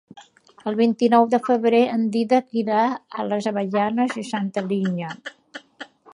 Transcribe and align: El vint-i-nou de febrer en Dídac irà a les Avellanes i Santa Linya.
El 0.69 0.77
vint-i-nou 0.77 1.27
de 1.33 1.39
febrer 1.47 1.81
en 1.97 2.07
Dídac 2.15 2.57
irà 2.63 2.81
a 2.95 3.27
les 3.29 3.49
Avellanes 3.53 4.19
i 4.25 4.27
Santa 4.33 4.67
Linya. 4.75 5.15